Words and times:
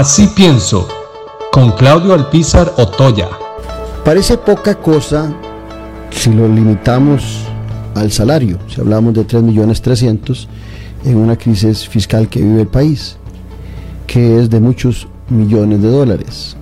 Así 0.00 0.28
pienso, 0.28 0.88
con 1.52 1.72
Claudio 1.72 2.14
Alpizar 2.14 2.72
Otoya. 2.78 3.28
Parece 4.02 4.38
poca 4.38 4.76
cosa 4.76 5.30
si 6.10 6.32
lo 6.32 6.48
limitamos 6.48 7.42
al 7.94 8.10
salario, 8.10 8.56
si 8.66 8.80
hablamos 8.80 9.12
de 9.12 9.26
3.300.000 9.26 10.46
en 11.04 11.16
una 11.18 11.36
crisis 11.36 11.86
fiscal 11.86 12.30
que 12.30 12.40
vive 12.40 12.62
el 12.62 12.68
país, 12.68 13.18
que 14.06 14.40
es 14.40 14.48
de 14.48 14.58
muchos 14.58 15.06
millones 15.28 15.82
de 15.82 15.90
dólares. 15.90 16.56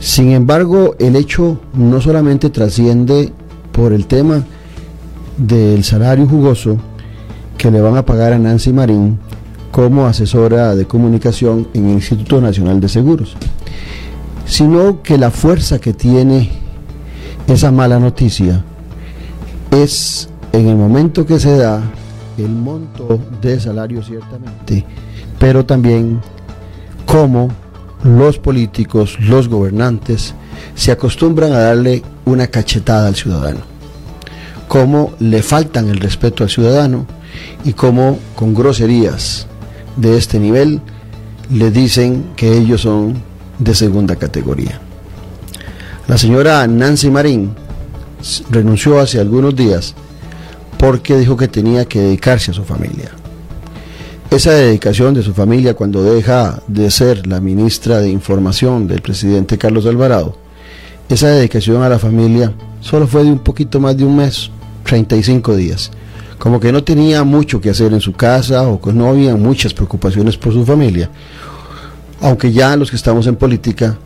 Sin 0.00 0.32
embargo, 0.32 0.96
el 0.98 1.14
hecho 1.14 1.60
no 1.74 2.00
solamente 2.00 2.50
trasciende 2.50 3.32
por 3.70 3.92
el 3.92 4.08
tema 4.08 4.42
del 5.36 5.84
salario 5.84 6.26
jugoso 6.26 6.76
que 7.56 7.70
le 7.70 7.80
van 7.80 7.96
a 7.96 8.04
pagar 8.04 8.32
a 8.32 8.38
Nancy 8.40 8.72
Marín 8.72 9.20
como 9.72 10.06
asesora 10.06 10.76
de 10.76 10.84
comunicación 10.84 11.66
en 11.72 11.86
el 11.86 11.92
Instituto 11.94 12.40
Nacional 12.40 12.78
de 12.78 12.88
Seguros, 12.88 13.34
sino 14.44 15.02
que 15.02 15.16
la 15.16 15.30
fuerza 15.30 15.80
que 15.80 15.94
tiene 15.94 16.50
esa 17.48 17.72
mala 17.72 17.98
noticia 17.98 18.62
es 19.70 20.28
en 20.52 20.68
el 20.68 20.76
momento 20.76 21.24
que 21.24 21.40
se 21.40 21.56
da 21.56 21.82
el 22.36 22.50
monto 22.50 23.18
de 23.40 23.58
salario 23.58 24.02
ciertamente, 24.02 24.84
pero 25.38 25.64
también 25.64 26.20
cómo 27.06 27.48
los 28.04 28.38
políticos, 28.38 29.18
los 29.20 29.48
gobernantes, 29.48 30.34
se 30.74 30.92
acostumbran 30.92 31.52
a 31.52 31.58
darle 31.58 32.02
una 32.26 32.46
cachetada 32.46 33.08
al 33.08 33.16
ciudadano, 33.16 33.60
cómo 34.68 35.12
le 35.18 35.42
faltan 35.42 35.88
el 35.88 35.98
respeto 35.98 36.44
al 36.44 36.50
ciudadano 36.50 37.06
y 37.64 37.72
cómo 37.72 38.18
con 38.36 38.52
groserías 38.52 39.46
de 39.96 40.16
este 40.16 40.38
nivel 40.38 40.80
le 41.50 41.70
dicen 41.70 42.32
que 42.36 42.56
ellos 42.56 42.82
son 42.82 43.14
de 43.58 43.74
segunda 43.74 44.16
categoría. 44.16 44.80
La 46.08 46.18
señora 46.18 46.66
Nancy 46.66 47.10
Marín 47.10 47.54
renunció 48.50 48.98
hace 48.98 49.20
algunos 49.20 49.54
días 49.54 49.94
porque 50.78 51.16
dijo 51.16 51.36
que 51.36 51.48
tenía 51.48 51.84
que 51.84 52.00
dedicarse 52.00 52.50
a 52.50 52.54
su 52.54 52.64
familia. 52.64 53.10
Esa 54.30 54.52
dedicación 54.52 55.14
de 55.14 55.22
su 55.22 55.34
familia 55.34 55.74
cuando 55.74 56.02
deja 56.02 56.62
de 56.66 56.90
ser 56.90 57.26
la 57.26 57.40
ministra 57.40 57.98
de 57.98 58.08
Información 58.08 58.88
del 58.88 59.02
presidente 59.02 59.58
Carlos 59.58 59.84
Alvarado, 59.86 60.36
esa 61.08 61.28
dedicación 61.28 61.82
a 61.82 61.88
la 61.88 61.98
familia 61.98 62.52
solo 62.80 63.06
fue 63.06 63.24
de 63.24 63.30
un 63.30 63.40
poquito 63.40 63.78
más 63.78 63.96
de 63.96 64.04
un 64.04 64.16
mes, 64.16 64.50
35 64.84 65.54
días. 65.54 65.90
Como 66.42 66.58
que 66.58 66.72
no 66.72 66.82
tenía 66.82 67.22
mucho 67.22 67.60
que 67.60 67.70
hacer 67.70 67.92
en 67.92 68.00
su 68.00 68.14
casa 68.14 68.66
o 68.66 68.80
que 68.80 68.92
no 68.92 69.06
había 69.06 69.36
muchas 69.36 69.72
preocupaciones 69.72 70.36
por 70.36 70.52
su 70.52 70.66
familia. 70.66 71.08
Aunque 72.20 72.50
ya 72.50 72.76
los 72.76 72.90
que 72.90 72.96
estamos 72.96 73.28
en 73.28 73.36
política 73.36 73.96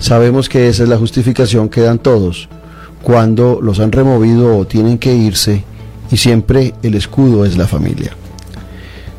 sabemos 0.00 0.48
que 0.48 0.66
esa 0.66 0.82
es 0.82 0.88
la 0.88 0.98
justificación 0.98 1.68
que 1.68 1.82
dan 1.82 2.00
todos 2.00 2.48
cuando 3.00 3.60
los 3.62 3.78
han 3.78 3.92
removido 3.92 4.58
o 4.58 4.66
tienen 4.66 4.98
que 4.98 5.14
irse 5.14 5.62
y 6.10 6.16
siempre 6.16 6.74
el 6.82 6.96
escudo 6.96 7.44
es 7.44 7.56
la 7.56 7.68
familia. 7.68 8.10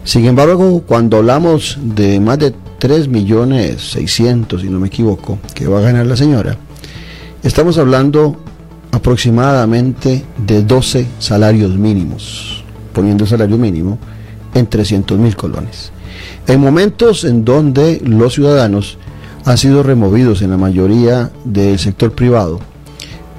Sin 0.03 0.25
embargo, 0.25 0.83
cuando 0.85 1.15
hablamos 1.15 1.77
de 1.81 2.19
más 2.19 2.39
de 2.39 2.53
3 2.79 3.07
millones 3.07 3.91
600, 3.91 4.61
si 4.61 4.67
no 4.67 4.81
me 4.81 4.87
equivoco, 4.87 5.39
que 5.53 5.65
va 5.65 5.79
a 5.79 5.81
ganar 5.81 6.07
la 6.07 6.17
señora, 6.17 6.57
estamos 7.41 7.77
hablando 7.77 8.35
aproximadamente 8.91 10.25
de 10.45 10.61
12 10.61 11.07
salarios 11.19 11.77
mínimos, 11.77 12.64
poniendo 12.95 13.25
el 13.25 13.29
salario 13.29 13.57
mínimo 13.59 13.99
en 14.55 14.65
300 14.65 15.19
mil 15.19 15.35
colones. 15.35 15.91
En 16.47 16.59
momentos 16.61 17.25
en 17.25 17.45
donde 17.45 18.01
los 18.03 18.33
ciudadanos 18.33 18.97
han 19.43 19.57
sido 19.59 19.83
removidos 19.83 20.41
en 20.41 20.49
la 20.49 20.57
mayoría 20.57 21.29
del 21.43 21.77
sector 21.77 22.13
privado 22.13 22.59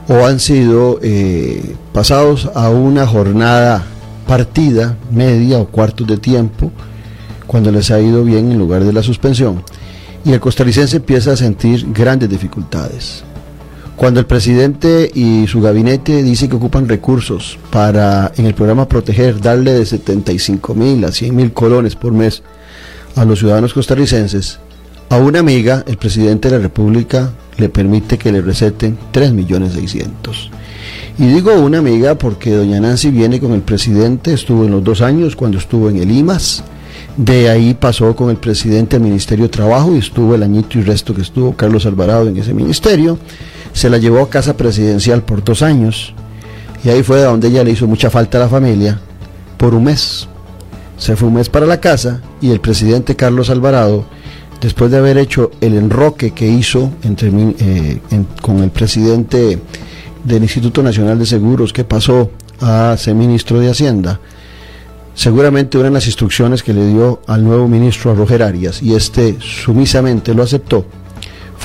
o 0.09 0.25
han 0.25 0.39
sido 0.39 1.01
eh, 1.03 1.75
pasados 1.93 2.49
a 2.55 2.71
una 2.71 3.07
jornada 3.07 3.85
partida, 4.27 4.97
media 5.11 5.59
o 5.59 5.67
cuartos 5.67 6.07
de 6.07 6.19
tiempo, 6.19 6.71
cuando 7.47 7.73
les 7.73 7.91
ha 7.91 8.01
ido 8.01 8.23
bien 8.25 8.53
en 8.53 8.59
lugar 8.59 8.85
de 8.85 8.93
la 8.93 9.03
suspensión. 9.03 9.63
Y 10.25 10.33
el 10.33 10.41
costarricense 10.41 10.97
empieza 10.97 11.33
a 11.33 11.37
sentir 11.37 11.87
grandes 11.93 12.29
dificultades. 12.29 13.25
Cuando 13.97 14.21
el 14.21 14.27
presidente 14.27 15.11
y 15.15 15.47
su 15.47 15.63
gabinete 15.63 16.23
dicen 16.23 16.51
que 16.51 16.57
ocupan 16.57 16.87
recursos 16.87 17.59
para 17.71 18.31
en 18.37 18.45
el 18.45 18.55
programa 18.55 18.87
Proteger 18.87 19.41
darle 19.41 19.73
de 19.73 19.87
75 19.87 20.75
mil 20.75 21.03
a 21.05 21.13
100 21.13 21.35
mil 21.35 21.53
colones 21.53 21.97
por 21.97 22.13
mes 22.13 22.43
a 23.17 23.25
los 23.25 23.39
ciudadanos 23.39 23.73
costarricenses, 23.73 24.59
a 25.09 25.17
una 25.17 25.39
amiga, 25.39 25.83
el 25.87 25.97
presidente 25.97 26.49
de 26.51 26.57
la 26.57 26.63
República 26.63 27.33
le 27.57 27.71
permite 27.71 28.19
que 28.19 28.33
le 28.33 28.43
receten 28.43 28.99
3 29.13 29.33
millones 29.33 29.73
600. 29.73 30.51
Y 31.19 31.29
digo 31.29 31.55
una 31.55 31.79
amiga 31.79 32.17
porque 32.17 32.51
doña 32.51 32.81
Nancy 32.81 33.11
viene 33.11 33.41
con 33.41 33.53
el 33.53 33.63
presidente, 33.63 34.35
estuvo 34.35 34.67
en 34.67 34.73
los 34.73 34.85
dos 34.85 35.01
años 35.01 35.37
cuando 35.37 35.57
estuvo 35.57 35.89
en 35.89 35.97
el 35.97 36.11
IMAS, 36.11 36.65
de 37.17 37.49
ahí 37.49 37.73
pasó 37.73 38.15
con 38.15 38.29
el 38.29 38.37
presidente 38.37 38.97
del 38.97 39.09
Ministerio 39.09 39.47
de 39.47 39.51
Trabajo 39.51 39.95
y 39.95 39.99
estuvo 39.99 40.35
el 40.35 40.43
añito 40.43 40.79
y 40.79 40.83
resto 40.83 41.15
que 41.15 41.23
estuvo 41.23 41.57
Carlos 41.57 41.87
Alvarado 41.87 42.29
en 42.29 42.37
ese 42.37 42.53
ministerio. 42.53 43.19
Se 43.77 43.91
la 43.91 43.99
llevó 43.99 44.23
a 44.23 44.31
casa 44.31 44.57
presidencial 44.57 45.23
por 45.23 45.45
dos 45.45 45.61
años 45.61 46.15
y 46.83 46.89
ahí 46.89 47.03
fue 47.03 47.21
donde 47.21 47.49
ella 47.49 47.63
le 47.63 47.73
hizo 47.73 47.87
mucha 47.87 48.09
falta 48.09 48.39
a 48.39 48.41
la 48.41 48.49
familia 48.49 48.99
por 49.59 49.75
un 49.75 49.85
mes. 49.85 50.27
Se 50.97 51.15
fue 51.15 51.29
un 51.29 51.35
mes 51.35 51.51
para 51.51 51.67
la 51.67 51.79
casa 51.79 52.23
y 52.41 52.53
el 52.53 52.61
presidente 52.61 53.17
Carlos 53.17 53.51
Alvarado, 53.51 54.07
después 54.63 54.91
de 54.91 54.97
haber 54.97 55.19
hecho 55.19 55.51
el 55.61 55.75
enroque 55.75 56.31
que 56.31 56.49
hizo 56.49 56.91
entre, 57.03 57.29
eh, 57.29 58.01
con 58.41 58.63
el 58.63 58.71
presidente 58.71 59.59
del 60.25 60.43
Instituto 60.43 60.83
Nacional 60.83 61.19
de 61.19 61.27
Seguros 61.27 61.75
que 61.75 61.85
pasó 61.85 62.31
a 62.63 62.97
ser 62.97 63.15
ministro 63.15 63.61
de 63.61 63.69
Hacienda, 63.69 64.21
seguramente 65.15 65.77
una 65.77 65.89
de 65.89 65.95
las 65.95 66.07
instrucciones 66.07 66.63
que 66.63 66.73
le 66.73 66.87
dio 66.87 67.21
al 67.27 67.45
nuevo 67.45 67.69
ministro 67.69 68.11
a 68.11 68.15
Roger 68.15 68.43
Arias, 68.43 68.83
y 68.83 68.95
este 68.95 69.37
sumisamente 69.39 70.33
lo 70.33 70.43
aceptó, 70.43 70.87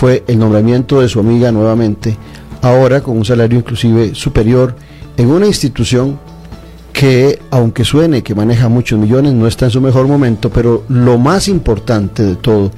fue 0.02 0.24
el 0.26 0.40
nombramiento 0.40 1.00
de 1.00 1.08
su 1.08 1.20
amiga 1.20 1.52
nuevamente, 1.52 2.18
ahora 2.64 3.02
con 3.02 3.18
un 3.18 3.24
salario 3.24 3.60
inclusive 3.60 4.16
superior, 4.16 4.76
en 5.16 5.30
una 5.30 5.46
institución 5.46 6.20
que, 6.92 7.38
aunque 7.52 7.86
suene 7.86 8.24
que 8.24 8.34
maneja 8.34 8.68
muchos 8.68 8.98
millones, 8.98 9.34
no 9.34 9.46
está 9.46 9.66
en 9.66 9.72
su 9.72 9.80
mejor 9.80 10.08
momento, 10.08 10.50
pero 10.50 10.86
lo 10.90 11.20
más 11.20 11.48
importante 11.48 12.24
de 12.24 12.36
todo, 12.36 12.72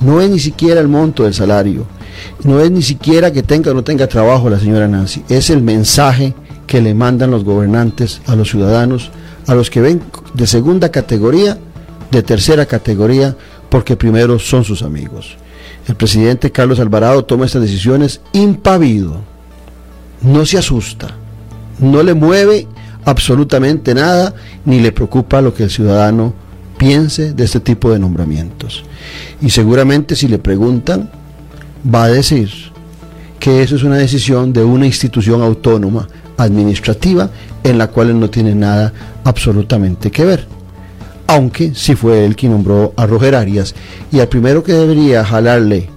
no 0.00 0.20
es 0.20 0.28
ni 0.28 0.40
siquiera 0.40 0.80
el 0.80 0.88
monto 0.88 1.22
del 1.22 1.34
salario, 1.34 1.86
no 2.42 2.58
es 2.58 2.68
ni 2.72 2.82
siquiera 2.82 3.32
que 3.32 3.44
tenga 3.44 3.70
o 3.70 3.74
no 3.74 3.84
tenga 3.84 4.08
trabajo 4.08 4.50
la 4.50 4.58
señora 4.58 4.88
Nancy, 4.88 5.22
es 5.28 5.50
el 5.50 5.62
mensaje 5.62 6.34
que 6.66 6.80
le 6.80 6.94
mandan 6.94 7.30
los 7.30 7.44
gobernantes 7.44 8.22
a 8.26 8.34
los 8.34 8.50
ciudadanos, 8.50 9.12
a 9.46 9.54
los 9.54 9.70
que 9.70 9.82
ven 9.82 10.02
de 10.34 10.48
segunda 10.48 10.88
categoría, 10.88 11.58
de 12.10 12.24
tercera 12.24 12.66
categoría, 12.66 13.36
porque 13.68 13.94
primero 13.94 14.40
son 14.40 14.64
sus 14.64 14.82
amigos. 14.82 15.36
El 15.90 15.96
presidente 15.96 16.52
Carlos 16.52 16.78
Alvarado 16.78 17.24
toma 17.24 17.46
estas 17.46 17.62
decisiones 17.62 18.20
impavido, 18.32 19.16
no 20.22 20.46
se 20.46 20.56
asusta, 20.56 21.08
no 21.80 22.04
le 22.04 22.14
mueve 22.14 22.68
absolutamente 23.04 23.92
nada, 23.92 24.32
ni 24.64 24.78
le 24.78 24.92
preocupa 24.92 25.40
lo 25.40 25.52
que 25.52 25.64
el 25.64 25.70
ciudadano 25.70 26.32
piense 26.78 27.32
de 27.32 27.42
este 27.42 27.58
tipo 27.58 27.90
de 27.90 27.98
nombramientos. 27.98 28.84
Y 29.42 29.50
seguramente 29.50 30.14
si 30.14 30.28
le 30.28 30.38
preguntan, 30.38 31.10
va 31.92 32.04
a 32.04 32.08
decir 32.08 32.52
que 33.40 33.60
eso 33.60 33.74
es 33.74 33.82
una 33.82 33.96
decisión 33.96 34.52
de 34.52 34.62
una 34.62 34.86
institución 34.86 35.42
autónoma 35.42 36.06
administrativa 36.36 37.30
en 37.64 37.78
la 37.78 37.88
cual 37.88 38.10
él 38.10 38.20
no 38.20 38.30
tiene 38.30 38.54
nada 38.54 38.92
absolutamente 39.24 40.12
que 40.12 40.24
ver. 40.24 40.59
Aunque 41.30 41.76
sí 41.76 41.94
fue 41.94 42.24
él 42.24 42.34
quien 42.34 42.50
nombró 42.50 42.92
a 42.96 43.06
Roger 43.06 43.36
Arias 43.36 43.72
y 44.10 44.18
al 44.18 44.26
primero 44.26 44.64
que 44.64 44.72
debería 44.72 45.24
jalarle 45.24 45.88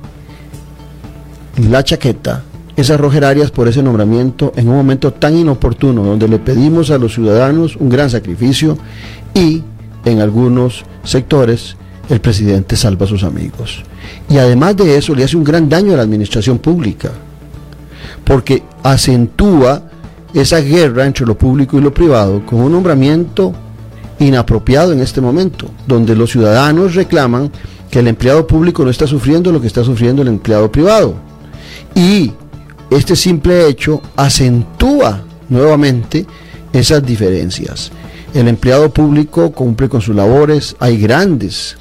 la 1.72 1.84
chaqueta 1.84 2.44
es 2.76 2.92
a 2.92 2.98
Roger 2.98 3.26
Arias 3.26 3.50
por 3.50 3.68
ese 3.68 3.82
nombramiento 3.82 4.54
en 4.56 4.70
un 4.70 4.76
momento 4.76 5.12
tan 5.12 5.36
inoportuno 5.36 6.04
donde 6.04 6.28
le 6.28 6.38
pedimos 6.38 6.92
a 6.92 7.00
los 7.00 7.16
ciudadanos 7.16 7.78
un 7.78 7.90
gran 7.90 8.12
sacrificio 8.12 8.78
y 9.34 9.64
en 10.06 10.22
algunos 10.22 10.86
sectores 11.04 11.78
el 12.10 12.22
presidente 12.22 12.76
salva 12.76 13.08
a 13.08 13.10
sus 13.10 13.24
amigos. 13.24 13.82
Y 14.30 14.38
además 14.38 14.78
de 14.78 14.98
eso 14.98 15.16
le 15.16 15.24
hace 15.24 15.36
un 15.36 15.44
gran 15.44 15.68
daño 15.68 15.94
a 15.94 15.98
la 15.98 16.04
administración 16.04 16.60
pública, 16.60 17.10
porque 18.24 18.62
acentúa 18.84 19.82
esa 20.32 20.60
guerra 20.60 21.08
entre 21.08 21.26
lo 21.26 21.36
público 21.36 21.80
y 21.80 21.82
lo 21.82 21.92
privado 21.92 22.46
con 22.46 22.60
un 22.60 22.72
nombramiento 22.72 23.56
inapropiado 24.28 24.92
en 24.92 25.02
este 25.02 25.22
momento, 25.22 25.70
donde 25.88 26.16
los 26.16 26.32
ciudadanos 26.32 26.96
reclaman 26.96 27.52
que 27.90 28.00
el 28.00 28.08
empleado 28.08 28.48
público 28.48 28.84
no 28.84 28.90
está 28.90 29.06
sufriendo 29.06 29.52
lo 29.52 29.62
que 29.62 29.68
está 29.68 29.84
sufriendo 29.84 30.22
el 30.22 30.28
empleado 30.28 30.72
privado. 30.72 31.16
Y 31.96 32.32
este 32.90 33.16
simple 33.16 33.68
hecho 33.68 34.02
acentúa 34.16 35.24
nuevamente 35.50 36.26
esas 36.72 37.06
diferencias. 37.06 37.92
El 38.34 38.48
empleado 38.48 38.90
público 38.92 39.52
cumple 39.52 39.90
con 39.90 40.02
sus 40.02 40.16
labores, 40.16 40.76
hay 40.80 40.98
grandes 40.98 41.78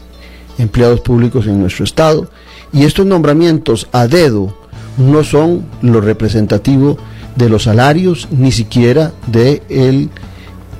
empleados 0.59 1.01
públicos 1.01 1.47
en 1.47 1.61
nuestro 1.61 1.85
Estado. 1.85 2.29
Y 2.73 2.85
estos 2.85 3.07
nombramientos 3.07 3.89
a 3.93 4.07
dedo 4.07 4.55
no 4.99 5.25
son 5.25 5.65
lo 5.81 6.01
representativo 6.01 6.99
de 7.37 7.49
los 7.49 7.65
salarios, 7.65 8.29
ni 8.31 8.53
siquiera 8.53 9.13
de, 9.27 9.63
el, 9.69 10.11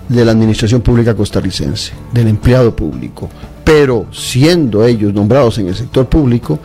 de 0.09 0.25
la 0.25 0.33
administración 0.33 0.81
pública 0.81 1.15
costarricense, 1.15 1.93
del 2.13 2.29
empleado 2.29 2.75
público. 2.75 3.29
Pero 3.65 4.07
siendo 4.13 4.85
ellos 4.85 5.15
nombrados 5.15 5.59
en 5.59 5.69
el 5.69 5.75
sector 5.75 6.09
público, 6.09 6.59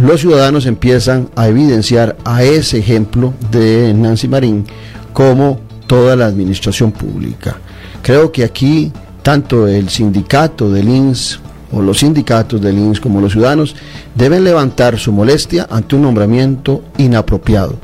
los 0.00 0.20
ciudadanos 0.20 0.66
empiezan 0.66 1.28
a 1.36 1.48
evidenciar 1.48 2.16
a 2.24 2.42
ese 2.42 2.78
ejemplo 2.78 3.34
de 3.50 3.92
Nancy 3.94 4.28
Marín 4.28 4.64
como 5.12 5.60
toda 5.86 6.16
la 6.16 6.26
administración 6.26 6.92
pública. 6.92 7.56
Creo 8.02 8.32
que 8.32 8.44
aquí 8.44 8.92
tanto 9.22 9.66
el 9.66 9.88
sindicato 9.88 10.70
del 10.70 10.88
INS 10.88 11.40
o 11.72 11.80
los 11.80 12.00
sindicatos 12.00 12.60
del 12.60 12.78
INS 12.78 13.00
como 13.00 13.20
los 13.20 13.32
ciudadanos 13.32 13.74
deben 14.14 14.44
levantar 14.44 14.98
su 14.98 15.12
molestia 15.12 15.66
ante 15.70 15.96
un 15.96 16.02
nombramiento 16.02 16.82
inapropiado. 16.98 17.76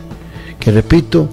Que 0.58 0.70
repito, 0.70 1.28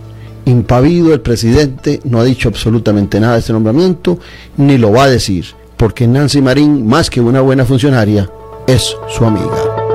impavido 0.47 1.13
el 1.13 1.21
presidente 1.21 1.99
no 2.05 2.19
ha 2.19 2.23
dicho 2.23 2.49
absolutamente 2.49 3.19
nada 3.19 3.33
de 3.33 3.39
este 3.39 3.53
nombramiento, 3.53 4.19
ni 4.57 4.77
lo 4.77 4.91
va 4.91 5.03
a 5.03 5.09
decir, 5.09 5.45
porque 5.75 6.07
Nancy 6.07 6.41
Marín, 6.41 6.87
más 6.87 7.09
que 7.09 7.21
una 7.21 7.41
buena 7.41 7.65
funcionaria, 7.65 8.29
es 8.65 8.95
su 9.09 9.25
amiga. 9.25 9.86